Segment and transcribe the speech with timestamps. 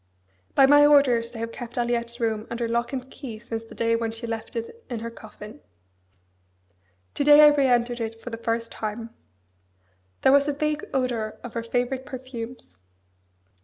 [0.55, 3.95] By my orders they have kept Aliette's room under lock and key since the day
[3.95, 5.61] when she left it in her coffin.
[7.13, 9.11] To day I re entered it for the first time.
[10.23, 12.89] There was a vague odour of her favourite perfumes.